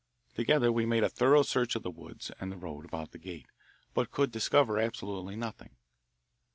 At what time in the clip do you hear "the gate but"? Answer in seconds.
3.11-4.09